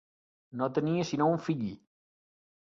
No 0.61 0.69
tenia 0.77 1.03
sinó 1.09 1.27
un 1.35 1.45
fill. 1.49 1.69